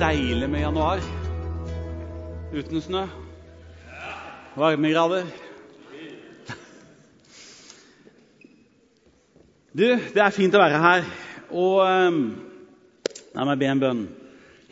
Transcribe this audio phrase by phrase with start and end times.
[0.00, 1.00] deilig med januar
[2.56, 3.02] uten snø.
[4.56, 5.26] Varmegrader.
[9.76, 11.04] Du, det er fint å være her.
[11.52, 12.22] Og um,
[13.36, 14.00] la meg be en bønn.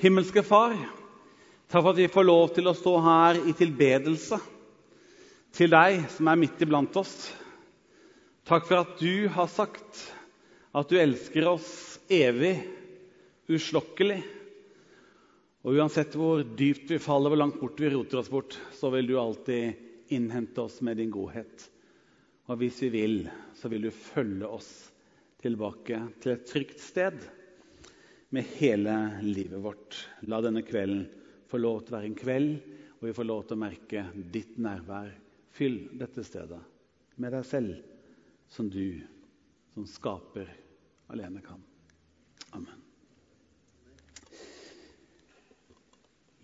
[0.00, 0.72] Himmelske Far,
[1.68, 4.40] takk for at vi får lov til å stå her i tilbedelse
[5.58, 7.14] til deg som er midt iblant oss.
[8.48, 10.06] Takk for at du har sagt
[10.72, 11.70] at du elsker oss
[12.08, 12.56] evig,
[13.53, 14.22] uslokkelig.
[15.68, 19.11] Og uansett hvor dypt vi faller, hvor langt bort vi roter oss bort, så vil
[19.11, 21.67] du alltid innhente oss med din godhet.
[22.49, 23.18] Og hvis vi vil,
[23.53, 24.71] så vil du følge oss
[25.45, 27.21] tilbake til et trygt sted
[28.32, 30.00] med hele livet vårt.
[30.25, 31.04] La denne kvelden
[31.53, 32.56] få lov til å være en kveld
[32.97, 35.12] hvor vi får lov til å merke ditt nærvær.
[35.53, 36.64] Fyll dette stedet
[37.20, 37.77] med deg selv,
[38.48, 39.05] som du
[39.77, 40.48] som skaper
[41.12, 41.61] alene kan.
[42.57, 42.88] Amen.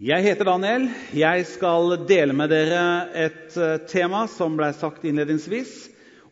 [0.02, 0.88] Jeg heter Daniel.
[1.14, 2.78] Jeg skal dele med dere
[3.14, 5.70] et eh, tema som ble sagt innledningsvis.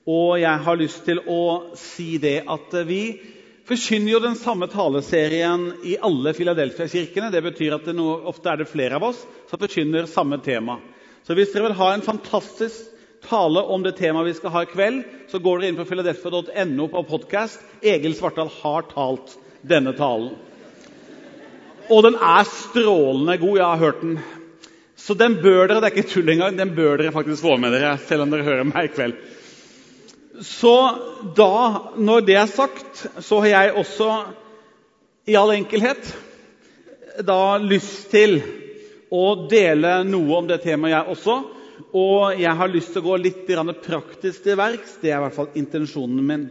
[0.02, 3.20] Og jeg har lyst til å si det at vi
[3.70, 7.30] forkynner jo den samme taleserien i alle Filadelfia-kirkene.
[7.30, 10.80] Det betyr at det nå, ofte er det flere av oss som forkynner samme tema.
[11.22, 12.91] Så hvis dere vil ha en fantastisk
[13.30, 16.91] tale om det temaet vi skal ha i kveld, så går dere inn på philadelphia.no
[16.98, 17.62] på podkast.
[17.78, 20.34] Egil Svartdal har talt denne talen.
[21.92, 23.58] Og den er strålende god.
[23.58, 24.16] Jeg har hørt den.
[24.96, 27.74] Så den bør dere det er ikke tull engang, den bør dere faktisk få med
[27.74, 29.16] dere, selv om dere hører meg i kveld.
[30.46, 30.74] Så
[31.36, 31.54] da,
[31.98, 34.10] når det er sagt, så har jeg også
[35.26, 36.12] i all enkelhet
[37.26, 38.38] da lyst til
[39.12, 41.36] å dele noe om det temaet, jeg også.
[41.98, 43.50] Og jeg har lyst til å gå litt
[43.82, 44.96] praktisk til verks.
[45.02, 46.46] Det er i hvert fall intensjonen min.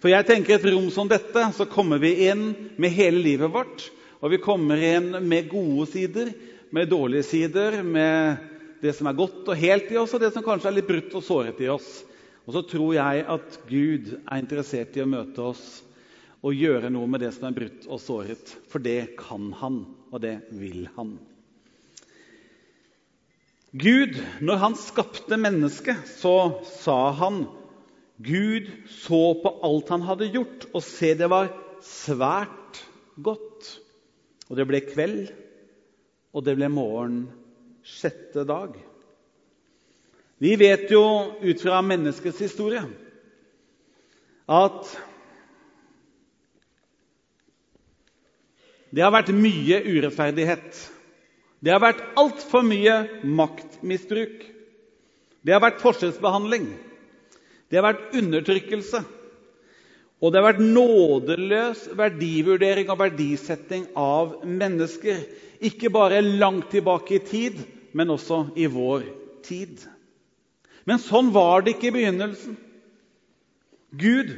[0.00, 3.90] For jeg tenker et rom som dette, så kommer vi inn med hele livet vårt.
[4.22, 6.30] Og vi kommer inn med gode sider,
[6.70, 8.48] med dårlige sider, med
[8.82, 11.16] det som er godt og helt i oss, og det som kanskje er litt brutt
[11.18, 11.90] og såret i oss.
[12.46, 15.66] Og så tror jeg at Gud er interessert i å møte oss
[16.42, 18.54] og gjøre noe med det som er brutt og såret.
[18.70, 21.14] For det kan han, og det vil han.
[23.72, 27.44] Gud, når han skapte mennesket, så sa han
[28.22, 31.50] Gud så på alt han hadde gjort, og se, det var
[31.82, 32.82] svært
[33.16, 33.70] godt.
[34.52, 35.30] Og det ble kveld,
[36.36, 37.22] og det ble morgen
[37.88, 38.74] sjette dag.
[40.44, 41.00] Vi vet jo
[41.40, 42.82] ut fra menneskets historie
[44.52, 44.90] at
[48.92, 50.82] det har vært mye urettferdighet.
[51.64, 54.36] Det har vært altfor mye maktmisbruk.
[55.40, 56.68] Det har vært forskjellsbehandling.
[57.72, 59.00] Det har vært undertrykkelse.
[60.22, 65.24] Og det har vært nådeløs verdivurdering og verdisetting av mennesker.
[65.58, 67.56] Ikke bare langt tilbake i tid,
[67.92, 69.02] men også i vår
[69.42, 69.82] tid.
[70.86, 72.54] Men sånn var det ikke i begynnelsen.
[73.98, 74.30] Gud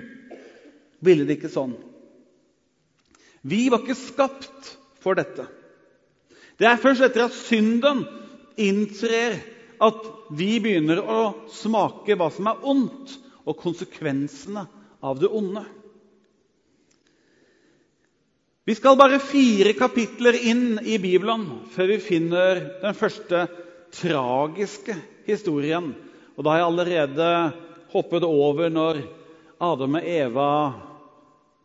[1.04, 1.74] ville det ikke sånn.
[3.44, 4.70] Vi var ikke skapt
[5.04, 5.44] for dette.
[6.56, 8.06] Det er først etter at synden
[8.56, 9.36] inntrer,
[9.84, 10.00] at
[10.32, 11.20] vi begynner å
[11.52, 14.83] smake hva som er ondt, og konsekvensene av
[15.20, 15.64] det onde.
[18.64, 21.44] Vi skal bare fire kapitler inn i Bibelen
[21.74, 23.42] før vi finner den første
[23.92, 25.90] tragiske historien.
[26.34, 27.28] Og da har jeg allerede
[27.92, 29.02] hoppet over når
[29.60, 30.48] Adam og Eva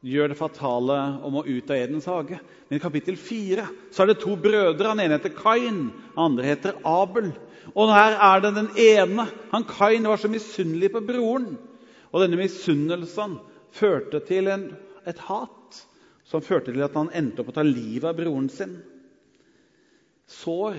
[0.06, 2.38] gjør det fatale om å ut av Edens hage.
[2.68, 4.92] Men i kapittel fire så er det to brødre.
[4.92, 7.32] Han ene heter Kain, den andre heter Abel.
[7.72, 9.28] Og her er det den ene.
[9.54, 11.54] Han Kain var så misunnelig på broren.
[12.10, 13.38] Og denne misunnelsen
[13.76, 14.70] førte til en,
[15.08, 15.82] et hat
[16.30, 18.78] som førte til at han endte opp å ta livet av broren sin.
[20.30, 20.78] Sår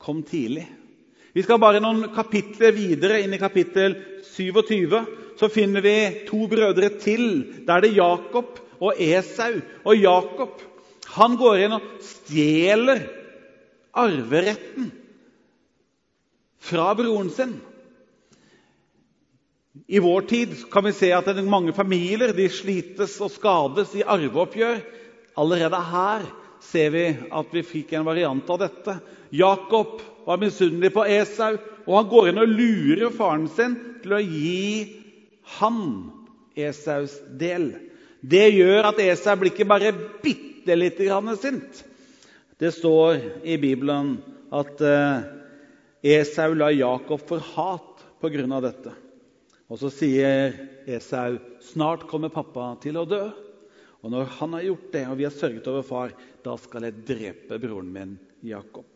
[0.00, 0.64] kom tidlig.
[1.36, 4.96] Vi skal bare noen kapitler videre, inn i kapittel 27.
[5.38, 5.96] Så finner vi
[6.28, 7.26] to brødre til.
[7.66, 9.60] Da er det Jakob og Esau.
[9.84, 10.64] Og Jakob
[11.18, 13.04] han går inn og stjeler
[13.98, 14.90] arveretten
[16.68, 17.54] fra broren sin.
[19.86, 24.80] I vår tid kan vi se at mange familier slites og skades i arveoppgjør.
[25.38, 26.26] Allerede her
[26.64, 28.98] ser vi at vi fikk en variant av dette.
[29.30, 34.22] Jakob var misunnelig på Esau, og han går inn og lurer faren sin til å
[34.22, 34.64] gi
[35.58, 35.82] han
[36.58, 37.70] Esaus del.
[38.20, 39.94] Det gjør at Esau blir ikke bare
[40.24, 41.84] bitte lite grann sint.
[42.58, 44.16] Det står i Bibelen
[44.50, 45.28] at eh,
[46.18, 48.60] Esau la Jakob for hat pga.
[48.60, 49.07] dette.
[49.68, 50.54] Og så sier
[50.88, 53.28] Esau, 'Snart kommer pappa til å dø.'
[53.98, 56.12] Og når han har gjort det, og vi har sørget over far,
[56.44, 58.12] da skal jeg drepe broren min
[58.46, 58.86] Jakob.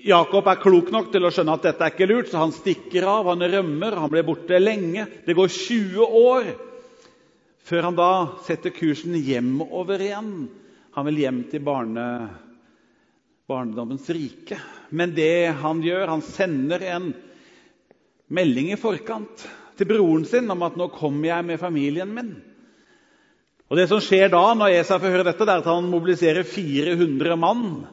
[0.00, 3.04] Jakob er klok nok til å skjønne at dette er ikke lurt, så han stikker
[3.04, 3.28] av.
[3.28, 5.04] Han rømmer, han blir borte lenge.
[5.26, 6.48] Det går 20 år
[7.68, 8.12] før han da
[8.46, 10.32] setter kursen hjemover igjen.
[10.96, 12.06] Han vil hjem til barne,
[13.50, 14.56] barndommens rike.
[14.96, 17.12] Men det han gjør, han sender en
[18.30, 19.46] melding i forkant
[19.78, 22.36] til broren sin om at 'nå kommer jeg med familien min'.
[23.70, 26.42] Og Det som skjer da, når Esau får høre dette, det er at han mobiliserer
[26.42, 27.86] 400 mann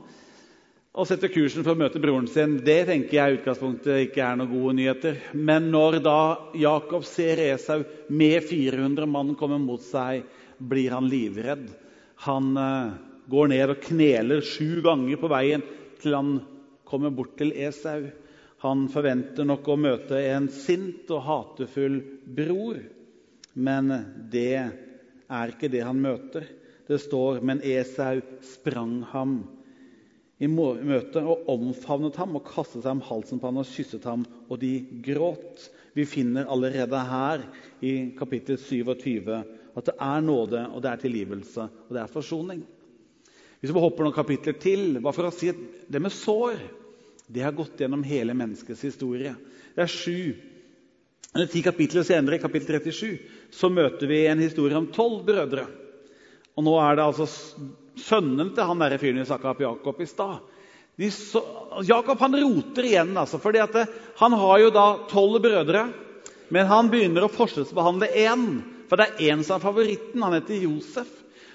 [0.97, 2.55] og setter kursen for å møte broren sin.
[2.65, 5.19] Det tenker jeg i utgangspunktet ikke er noen gode nyheter.
[5.33, 6.21] Men når da
[6.57, 10.23] Jakob ser Esau med 400 mann komme mot seg,
[10.57, 11.67] blir han livredd.
[12.25, 12.95] Han uh,
[13.29, 15.65] går ned og kneler sju ganger på veien
[16.01, 16.39] til han
[16.87, 18.07] kommer bort til Esau.
[18.63, 21.99] Han forventer nok å møte en sint og hatefull
[22.37, 22.79] bror,
[23.53, 23.91] men
[24.33, 26.47] det er ikke det han møter.
[26.87, 29.39] Det står men Esau sprang ham
[30.41, 34.25] i møte og omfavnet ham og kastet seg om halsen på ham og kysset ham,
[34.47, 34.73] og de
[35.05, 35.67] gråt.
[35.97, 37.45] Vi finner allerede her
[37.81, 39.31] i kapittel 27
[39.77, 42.65] at det er nåde, og det er tilgivelse, og det er forsoning.
[43.61, 46.61] Hvis vi hopper noen kapitler til, bare for å si at det med sår
[47.27, 49.33] det har gått gjennom hele menneskets historie.
[49.75, 50.35] Det er sju,
[51.35, 53.17] eller Ti kapitler senere, i kapittel 37,
[53.51, 55.67] så møter vi en historie om tolv brødre.
[56.57, 57.27] Og nå er det altså
[57.99, 60.39] sønnen til han der fyren vi snakka om, Jakob i stad.
[61.85, 63.75] Jakob han roter igjen, altså, fordi at
[64.17, 65.85] han har jo da tolv brødre.
[66.49, 68.47] Men han begynner å forskjellsbehandle én,
[68.87, 70.23] for det er én som er favoritten.
[70.23, 71.11] Han heter Josef.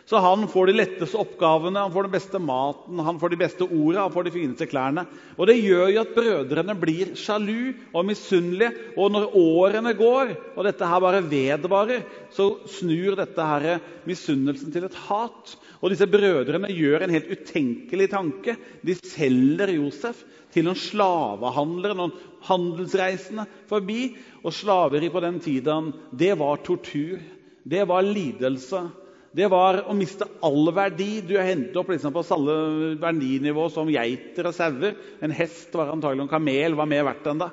[0.07, 3.67] Så han får de letteste oppgavene, han får den beste maten, han får de beste
[3.69, 5.05] ordene, han får de fineste klærne.
[5.39, 8.73] Og Det gjør jo at brødrene blir sjalu og misunnelige.
[8.99, 12.03] Og når årene går, og dette her bare vedvarer,
[12.35, 13.79] så snur dette her
[14.09, 15.55] misunnelsen til et hat.
[15.81, 18.57] Og disse brødrene gjør en helt utenkelig tanke.
[18.83, 22.17] De selger Josef til noen slavehandlere, noen
[22.49, 24.17] handelsreisende forbi.
[24.43, 27.23] Og slaveri på den tiden, det var tortur.
[27.63, 28.83] Det var lidelse.
[29.33, 31.23] Det var å miste all verdi.
[31.25, 32.55] Du har hentet opp liksom på samme
[33.01, 34.99] verdinivå som geiter og sauer.
[35.25, 37.49] En hest var antagelig en kamel var mer verdt enn det.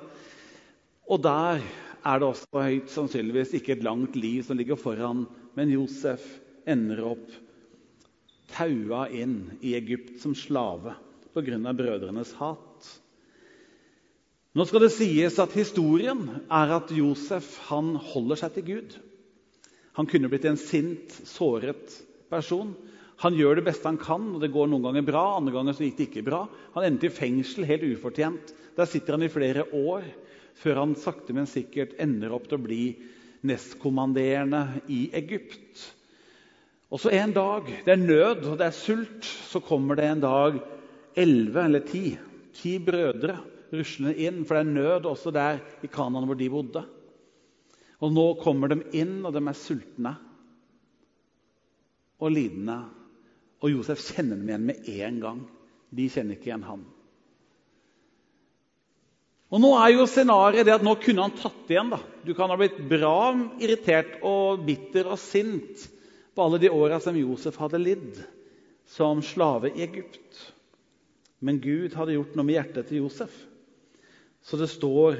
[1.09, 5.23] Og der er det også høyt sannsynligvis ikke et langt liv som ligger foran.
[5.55, 6.25] Men Josef
[6.69, 7.31] ender opp
[8.51, 10.97] taua inn i Egypt som slave
[11.33, 11.73] pga.
[11.73, 12.89] brødrenes hat.
[14.57, 18.97] Nå skal det sies at historien er at Josef han holder seg til Gud.
[19.99, 21.91] Han kunne blitt en sint, såret
[22.31, 22.71] person.
[23.19, 25.23] Han gjør det beste han kan, og det går noen ganger bra.
[25.35, 26.45] andre ganger så gikk det ikke bra.
[26.77, 28.53] Han endte i fengsel helt ufortjent.
[28.77, 30.05] Der sitter han i flere år
[30.61, 32.83] før han sakte, men sikkert ender opp til å bli
[33.43, 35.83] nestkommanderende i Egypt.
[36.87, 40.23] Og så en dag det er nød og det er sult, så kommer det en
[40.23, 40.61] dag
[41.19, 42.13] elleve eller ti,
[42.55, 43.35] ti brødre
[43.75, 46.85] ruslende inn, for det er nød også der i Kanan hvor de bodde.
[47.99, 50.13] Og nå kommer de inn, og de er sultne
[52.19, 52.77] og lidende.
[53.59, 55.43] Og Josef kjenner dem igjen med en gang.
[55.95, 56.87] De kjenner ikke igjen han.
[59.49, 61.89] Og Nå er jo scenarioet det at nå kunne han tatt igjen.
[61.89, 61.99] da.
[62.23, 65.87] Du kan ha blitt bra irritert og bitter og sint
[66.35, 68.19] på alle de åra som Josef hadde lidd
[68.89, 70.37] som slave i Egypt.
[71.41, 73.33] Men Gud hadde gjort noe med hjertet til Josef.
[74.45, 75.17] Så det står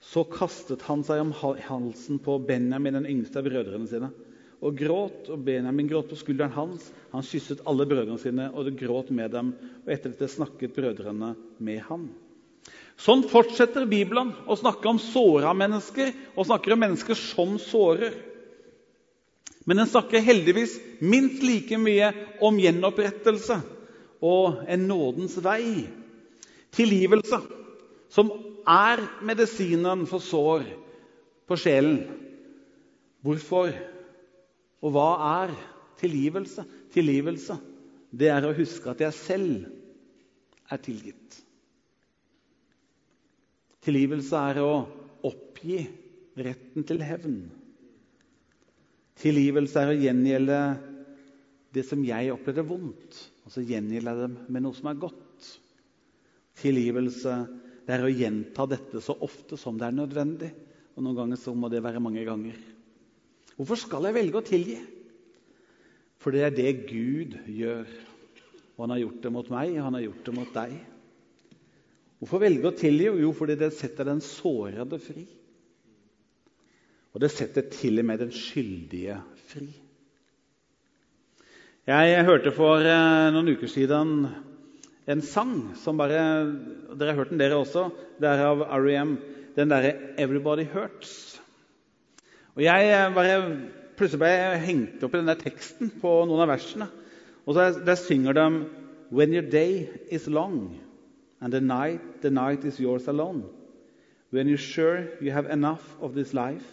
[0.00, 4.08] så kastet han seg om halsen på Benjamin, den yngste av brødrene sine,
[4.64, 5.28] og gråt.
[5.28, 6.88] Og Benjamin gråt på skulderen hans.
[7.12, 9.52] Han kysset alle brødrene sine, og det gråt med dem.
[9.84, 12.08] Og etter dette snakket brødrene med ham.
[13.00, 18.16] Sånn fortsetter Bibelen å snakke om såra mennesker, og snakker om mennesker som sårer.
[19.68, 22.10] Men den snakker heldigvis minst like mye
[22.44, 23.60] om gjenopprettelse
[24.24, 25.86] og en nådens vei.
[26.76, 27.40] Tilgivelse,
[28.10, 28.30] som
[28.68, 30.66] er medisinen for sår
[31.48, 32.02] på sjelen.
[33.24, 33.72] Hvorfor
[34.80, 35.08] og hva
[35.44, 35.54] er
[36.00, 36.64] tilgivelse?
[36.94, 37.58] Tilgivelse
[38.10, 39.68] det er å huske at jeg selv
[40.70, 41.36] er tilgitt.
[43.86, 44.72] Tilgivelse er å
[45.26, 45.84] oppgi
[46.40, 47.40] retten til hevn.
[49.20, 50.60] Tilgivelse er å gjengjelde
[51.74, 53.26] det som jeg opplevde vondt.
[53.44, 55.46] og så gjengjelde dem med noe som er godt.
[56.60, 57.34] Tilgivelse
[57.90, 60.52] det er å gjenta dette så ofte som det er nødvendig.
[60.94, 62.54] Og noen ganger så må det være mange ganger.
[63.56, 64.76] Hvorfor skal jeg velge å tilgi?
[66.22, 67.90] For det er det Gud gjør.
[68.76, 70.76] Og han har gjort det mot meg, og han har gjort det mot deg.
[72.20, 73.08] Hvorfor velge å tilgi?
[73.24, 75.24] Jo, fordi det setter den sårede fri.
[77.10, 79.18] Og det setter til og med den skyldige
[79.50, 79.66] fri.
[81.90, 84.28] Jeg hørte for eh, noen uker siden
[85.10, 86.20] en sang som bare
[86.94, 87.88] Dere har hørt den, dere også.
[88.20, 89.18] Det er av R.E.M.
[89.56, 91.40] Den derre 'Everybody Hurts'.
[92.54, 93.36] Og jeg eh, bare
[94.00, 96.86] Plutselig ble jeg hengt opp i den der teksten på noen av versene.
[97.44, 98.64] Og så der, synger de
[99.10, 100.80] 'When your day is long,
[101.40, 103.44] and the night, the night is yours alone'.
[104.30, 106.64] When you're sure you have enough of this life,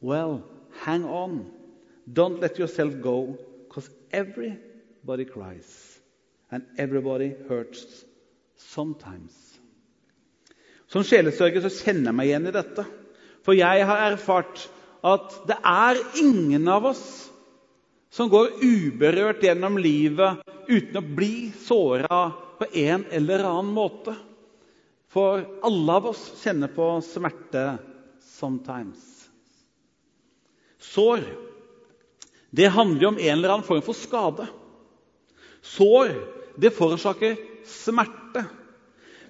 [0.00, 0.42] well,
[0.72, 1.46] hang on.
[2.10, 3.36] Don't let yourself go,
[3.68, 5.95] because everybody cries,
[6.50, 7.84] and everybody hurts
[8.56, 9.34] sometimes.
[10.86, 12.84] Som sjelesørger så kjenner jeg meg igjen i dette.
[13.46, 14.66] For jeg har erfart
[15.06, 17.06] at det er ingen av oss
[18.14, 22.20] som går uberørt gjennom livet uten å bli såra
[22.58, 24.14] på en eller annen måte.
[25.12, 27.66] For alle av oss kjenner på smerte
[28.36, 29.02] sometimes.
[30.82, 31.24] Sår
[32.56, 34.46] det handler om en eller annen form for skade.
[35.74, 36.14] Sår
[36.60, 38.44] det forårsaker smerte.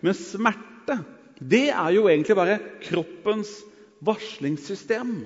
[0.05, 1.00] Men smerte
[1.37, 3.50] det er jo egentlig bare kroppens
[4.07, 5.19] varslingssystem.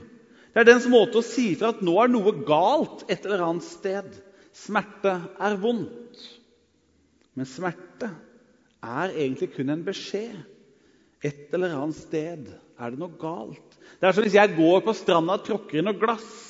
[0.51, 3.67] Det er dens måte å si fra at nå er noe galt et eller annet
[3.67, 4.09] sted.
[4.57, 6.25] Smerte er vondt.
[7.39, 8.11] Men smerte
[8.83, 10.41] er egentlig kun en beskjed.
[11.23, 13.79] Et eller annet sted er det noe galt.
[14.01, 16.50] Det er som hvis jeg går på stranda og tråkker i noe glass.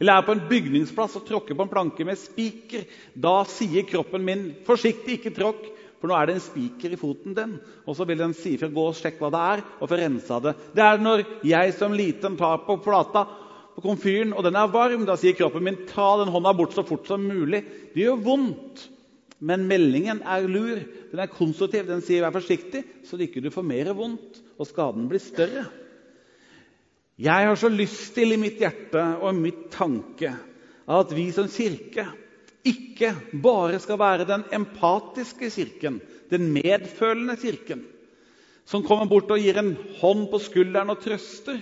[0.00, 2.86] Eller er på en bygningsplass og tråkker på en planke med spiker.
[3.12, 5.66] Da sier kroppen min 'forsiktig, ikke tråkk',
[6.00, 7.58] for nå er det en spiker i foten din.
[7.84, 10.40] Og så vil den si fra 'gå og sjekk hva det er', og få rensa
[10.40, 10.54] det.
[10.74, 13.26] Det er når jeg som liten tar på plata
[13.76, 15.04] på komfyren, og den er varm.
[15.04, 17.64] Da sier kroppen min 'ta den hånda bort så fort som mulig'.
[17.92, 18.88] Det gjør vondt.
[19.42, 20.80] Men meldingen er lur.
[21.10, 21.86] Den er konstruktiv.
[21.86, 25.66] Den sier 'vær forsiktig', så du ikke får mer vondt og skaden blir større.
[27.20, 30.30] Jeg har så lyst til i mitt hjerte og i mitt tanke
[30.90, 32.06] at vi som kirke
[32.66, 33.10] ikke
[33.44, 35.98] bare skal være den empatiske kirken,
[36.32, 37.82] den medfølende kirken,
[38.64, 41.60] som kommer bort og gir en hånd på skulderen og trøster.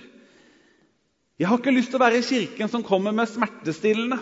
[1.39, 4.19] Jeg har ikke lyst til å være kirken som kommer med smertestillende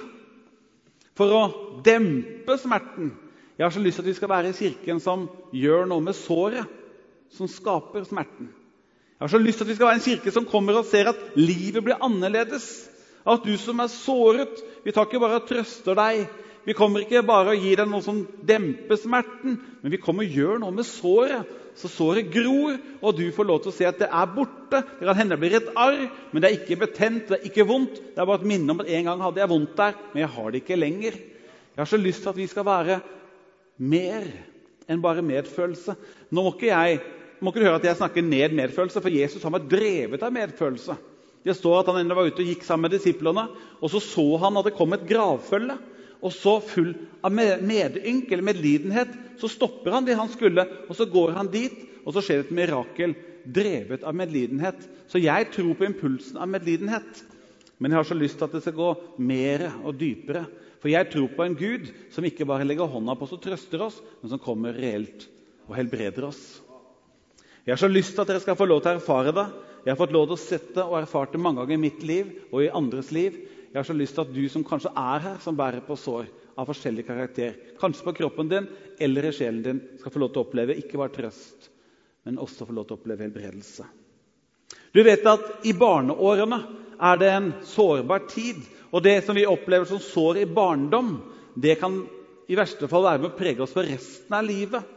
[1.17, 1.43] for å
[1.85, 3.13] dempe smerten.
[3.57, 6.65] Jeg har så lyst til at vi skal være kirken som gjør noe med såret,
[7.33, 8.49] som skaper smerten.
[9.17, 11.07] Jeg har så lyst til at vi skal være en kirke som kommer og ser
[11.09, 12.65] at livet blir annerledes.
[13.25, 16.27] At du som er såret Vi tar ikke bare og trøster deg.
[16.67, 20.37] Vi kommer ikke bare og gir deg noe som demper smerten, men vi kommer og
[20.37, 21.49] gjør noe med såret.
[21.77, 24.79] Så såret gror, og du får lov til å se at det er borte.
[24.99, 25.99] Det kan hende det blir et arr,
[26.31, 27.99] men det er ikke betent, det er ikke vondt.
[28.13, 30.31] Det er bare et minne om at en gang hadde jeg vondt der, men jeg
[30.37, 31.19] har det ikke lenger.
[31.19, 32.99] Jeg har så lyst til at vi skal være
[33.77, 34.25] mer
[34.87, 35.97] enn bare medfølelse.
[36.31, 37.03] Nå må ikke jeg
[37.41, 40.33] må ikke du høre at jeg snakker ned medfølelse, for Jesus han var drevet av
[40.33, 40.97] medfølelse.
[41.45, 43.45] Det står at Han var ute og gikk sammen med disiplene,
[43.79, 45.77] og så så han at det kom et gravfølge.
[46.17, 51.05] Og så, full av medynk eller medlidenhet, så stopper han det han skulle, og så
[51.05, 53.13] går han dit, og så skjer det et mirakel
[53.45, 54.81] drevet av medlidenhet.
[55.07, 57.21] Så jeg tror på impulsen av medlidenhet.
[57.77, 58.89] Men jeg har så lyst til at det skal gå
[59.21, 60.47] mer og dypere.
[60.81, 63.85] For jeg tror på en Gud som ikke bare legger hånda på oss og trøster
[63.85, 65.27] oss, men som kommer reelt
[65.67, 66.41] og helbreder oss.
[67.67, 69.43] Jeg har så lyst til at dere skal få lov til å erfare det.
[69.83, 72.29] Jeg har fått lov til å sette og erfart det mange ganger i mitt liv
[72.47, 73.35] og i andres liv.
[73.73, 76.29] Jeg har så lyst til at du som kanskje er her, som bærer på sår
[76.55, 78.71] av forskjellig karakter, kanskje på kroppen din
[79.03, 81.67] eller i sjelen din, skal få lov til å oppleve ikke bare trøst,
[82.23, 83.85] men også få lov til å oppleve helbredelse.
[84.95, 86.63] Du vet at i barneårene
[86.97, 88.63] er det en sårbar tid.
[88.95, 91.17] Og det som vi opplever som sår i barndom,
[91.59, 91.99] det kan
[92.47, 94.95] i verste fall være med å prege oss for resten av livet.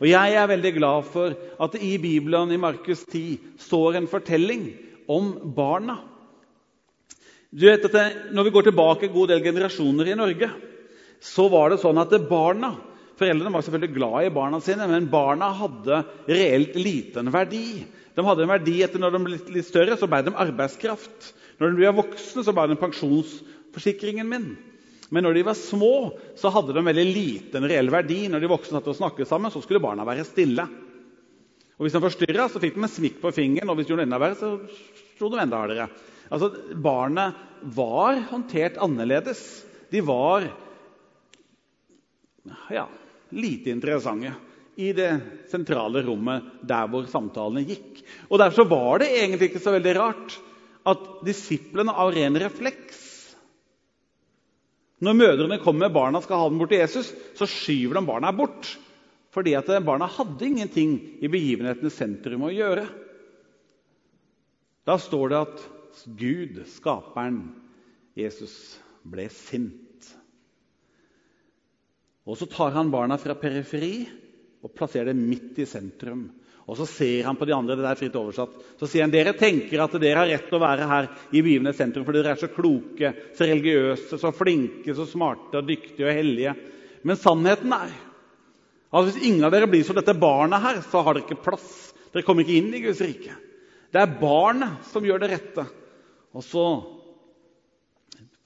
[0.00, 4.08] Og Jeg er veldig glad for at det i Bibelen i Markus 10 står en
[4.10, 4.70] fortelling
[5.08, 5.98] om barna.
[7.52, 10.50] Du vet at det, Når vi går tilbake en god del generasjoner i Norge,
[11.20, 12.72] så var det sånn at barna
[13.22, 17.84] Foreldrene var selvfølgelig glad i barna sine, men barna hadde reelt liten verdi.
[18.16, 21.28] De hadde en verdi etter når de ble litt større, så ble de arbeidskraft.
[21.60, 24.48] Når de ble voksne, så ble de pensjonsforsikringen min.
[25.12, 25.94] Men når de var små,
[26.40, 28.22] så hadde de veldig liten reell verdi.
[28.32, 30.64] Når de voksne satt og snakket sammen, så skulle barna være stille.
[31.76, 34.06] Og Hvis de forstyrra, så fikk de en smikk på fingeren, og hvis de gjorde
[34.06, 34.54] enda verre, så
[35.18, 35.88] slo de enda hardere.
[36.32, 36.48] Altså,
[36.80, 37.36] Barnet
[37.76, 39.42] var håndtert annerledes.
[39.92, 40.48] De var
[42.72, 42.86] ja,
[43.36, 44.32] lite interessante
[44.80, 45.10] i det
[45.52, 48.00] sentrale rommet der hvor samtalene gikk.
[48.30, 50.38] Og Derfor var det egentlig ikke så veldig rart
[50.88, 53.11] at disiplene av ren refleks
[55.02, 58.06] når mødrene kommer med barna og skal ha dem bort til Jesus, så skyver de
[58.06, 58.68] barna bort.
[59.32, 60.94] Fordi at barna hadde ingenting
[61.24, 62.84] i begivenhetenes sentrum å gjøre.
[64.86, 65.64] Da står det at
[66.18, 67.40] Gud, skaperen,
[68.18, 68.54] Jesus,
[69.02, 70.10] ble sint.
[72.28, 74.04] Og så tar han barna fra periferi
[74.62, 76.28] og plasserer det midt i sentrum.
[76.70, 77.76] Og så ser han på de andre.
[77.76, 78.54] det er fritt oversatt.
[78.78, 81.80] Så sier han dere tenker at dere har rett til å være her i Bibelens
[81.80, 86.16] sentrum fordi dere er så kloke, så religiøse, så flinke, så smarte, og dyktige og
[86.16, 86.54] hellige.
[87.02, 87.92] Men sannheten er
[88.92, 91.92] at hvis ingen av dere blir som dette barnet her, så har dere ikke plass.
[92.12, 93.34] Dere kommer ikke inn i Guds rike.
[93.92, 95.64] Det er barnet som gjør det rette.
[96.32, 96.66] Og så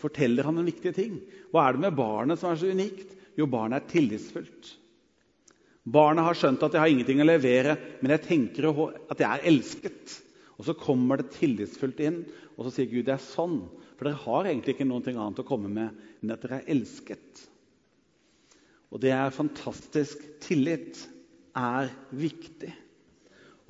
[0.01, 1.21] forteller han en viktig ting.
[1.53, 3.13] Hva er det med barnet som er så unikt?
[3.37, 4.73] Jo, barnet er tillitsfullt.
[5.87, 9.45] Barnet har skjønt at jeg har ingenting å levere, men jeg tenker at jeg er
[9.53, 10.17] elsket.
[10.57, 12.23] Og Så kommer det tillitsfullt inn,
[12.57, 13.61] og så sier Gud det er sånn.
[13.97, 17.45] For dere har egentlig ikke noe annet å komme med enn at dere er elsket.
[18.91, 20.21] Og det er fantastisk.
[20.43, 21.01] Tillit
[21.57, 22.73] er viktig.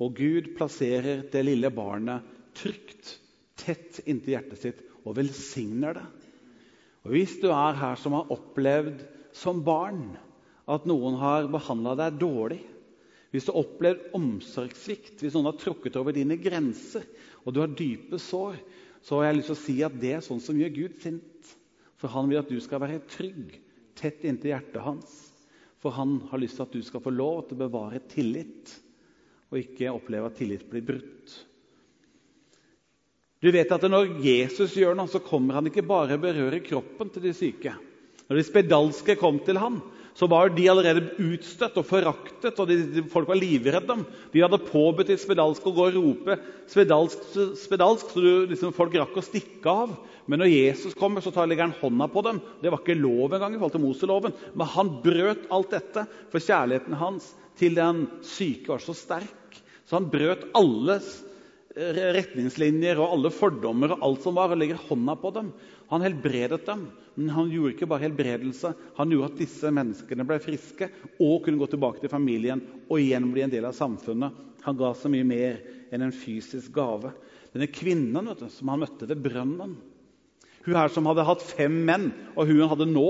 [0.01, 2.25] Og Gud plasserer det lille barnet
[2.57, 3.17] trygt,
[3.57, 6.07] tett inntil hjertet sitt og velsigner det.
[7.05, 9.03] Og Hvis du er her som har opplevd
[9.37, 10.17] som barn
[10.67, 12.59] at noen har behandla deg dårlig,
[13.31, 17.05] hvis du har opplevd omsorgssvikt, hvis noen har tråkket over dine grenser,
[17.43, 18.59] og du har dype sår,
[19.03, 21.51] så har jeg lyst til å si at det er sånn som gjør Gud sint.
[21.97, 23.55] For han vil at du skal være trygg,
[23.97, 25.13] tett inntil hjertet hans.
[25.81, 28.73] For han har lyst til at du skal få lov til å bevare tillit,
[29.51, 31.35] og ikke oppleve at tillit blir brutt.
[33.39, 37.11] Du vet at Når Jesus gjør noe, så kommer han ikke bare og berører kroppen
[37.13, 37.75] til de syke.
[38.27, 39.77] Når de spedalske kom til ham,
[40.17, 43.99] så var de allerede utstøtt og foraktet, og de, de, folk var livredde.
[44.33, 47.27] De hadde påbudt i spedalsk å gå og rope 'spedalsk',
[47.61, 49.93] spedalsk så du, liksom, folk rakk å stikke av.
[50.25, 52.41] Men når Jesus kommer, så tar, legger han hånda på dem.
[52.63, 54.35] Det var ikke lov engang i forhold til Moseloven.
[54.57, 57.29] Men han brøt alt dette, for kjærligheten hans
[57.61, 59.61] til den syke var så sterk.
[59.85, 60.97] Så han brøt alle
[62.17, 65.53] retningslinjer og alle fordommer og alt som var, og legger hånda på dem.
[65.91, 66.87] Han helbredet dem.
[67.17, 70.85] Men han gjorde ikke bare helbredelse, han gjorde at disse menneskene ble friske
[71.17, 74.35] og kunne gå tilbake til familien og igjen bli en del av samfunnet.
[74.67, 75.57] Han ga så mye mer
[75.89, 77.09] enn en fysisk gave.
[77.55, 79.73] Denne kvinnen du, som han møtte ved brønnen
[80.67, 83.09] Hun her som hadde hatt fem menn, og hun hadde nå,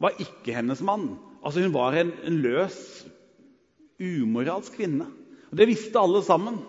[0.00, 1.18] var ikke hennes mann.
[1.42, 2.78] Altså Hun var en, en løs,
[4.00, 5.08] umoralsk kvinne.
[5.50, 6.60] Og Det visste alle sammen.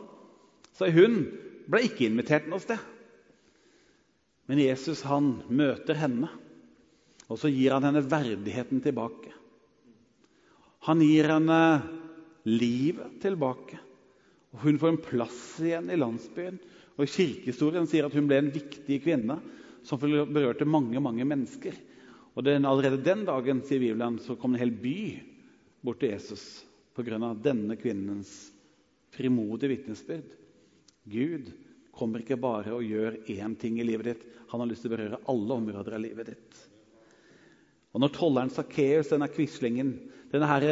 [0.76, 1.22] Så hun
[1.70, 2.82] ble ikke invitert noe sted.
[4.52, 6.28] Men Jesus han møter henne,
[7.32, 9.32] og så gir han henne verdigheten tilbake.
[10.90, 11.60] Han gir henne
[12.44, 13.80] livet tilbake.
[14.52, 16.60] Og Hun får en plass igjen i landsbyen.
[17.00, 19.40] Og Kirkehistorien sier at hun ble en viktig kvinne
[19.88, 21.80] som berørte mange mange mennesker.
[22.36, 24.98] Og den, Allerede den dagen sier Bibelen, så kom en hel by
[25.80, 27.32] bort til Jesus pga.
[27.40, 28.52] denne kvinnens
[29.16, 30.28] frimodige vitnesbyrd.
[31.08, 31.54] Gud
[32.02, 34.28] kommer ikke bare og gjør én ting i livet ditt.
[34.52, 36.62] Han har lyst til å berøre alle områder av livet ditt.
[37.92, 39.94] Og Når tolleren Sakkeus, denne quislingen,
[40.32, 40.66] denne her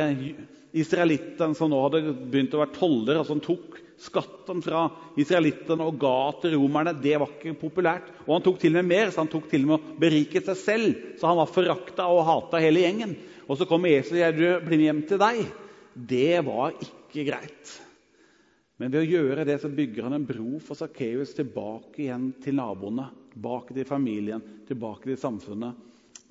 [0.71, 4.85] israelitten som nå hadde begynt å være toller, altså han tok skatten fra
[5.19, 8.07] israelittene og ga til romerne, det var ikke populært.
[8.25, 10.43] Og han tok til og med mer, så han tok til og med å berike
[10.45, 11.03] seg selv.
[11.19, 13.17] Så han var forakta og hata hele gjengen.
[13.49, 15.51] Og så kommer Jesus og sier, 'Du blir med hjem til deg'.
[15.95, 17.88] Det var ikke greit.
[18.79, 22.55] Men ved å gjøre det så bygger han en bro for Sakkeus tilbake igjen til
[22.55, 25.75] naboene, tilbake til familien, tilbake til samfunnet.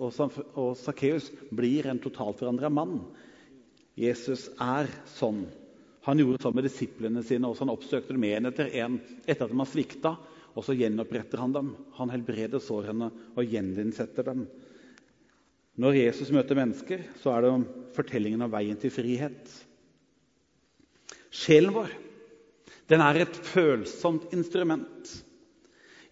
[0.01, 3.03] Og Sakkeus blir en totalforandra mann.
[3.99, 5.43] Jesus er sånn.
[6.07, 7.51] Han gjorde sånn med disiplene sine.
[7.51, 10.15] også Han oppsøkte dem én etter én etter at de har svikta.
[10.57, 11.75] Og så gjenoppretter han dem.
[11.99, 14.47] Han helbreder sårene og gjeninnsetter dem.
[15.79, 17.53] Når Jesus møter mennesker, så er det
[17.95, 19.53] fortellingen om veien til frihet.
[21.29, 21.93] Sjelen vår
[22.89, 25.13] den er et følsomt instrument.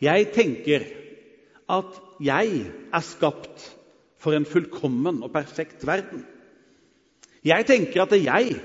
[0.02, 0.84] Jeg tenker
[1.72, 3.64] at jeg er skapt
[4.20, 6.24] for en fullkommen og perfekt verden.
[7.46, 8.56] Jeg tenker at jeg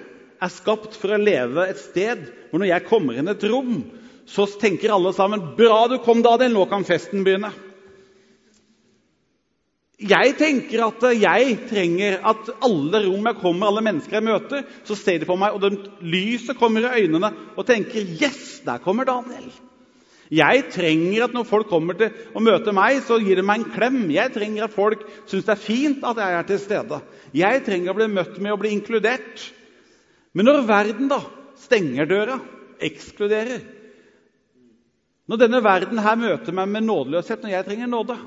[0.41, 3.83] er skapt for å leve et sted hvor når jeg kommer inn et rom,
[4.25, 6.53] så tenker alle sammen 'Bra du kom, Daniel.
[6.53, 7.70] Nå kan festen begynne.'
[10.01, 14.97] Jeg tenker at jeg trenger at alle rom jeg kommer, alle mennesker jeg møter, så
[14.97, 19.53] ser de på meg, og lyset kommer i øynene, og tenker 'Yes, der kommer Daniel'.
[20.31, 23.71] Jeg trenger at når folk kommer til å møte meg, så gir de meg en
[23.73, 24.09] klem.
[24.09, 27.01] Jeg trenger at folk syns det er fint at jeg er til stede.
[27.35, 29.51] Jeg trenger å bli møtt med å bli inkludert.
[30.33, 31.19] Men når verden da
[31.59, 32.39] stenger døra,
[32.79, 33.61] ekskluderer
[35.27, 38.17] Når denne verden her møter meg med nådeløshet, når jeg trenger nåde,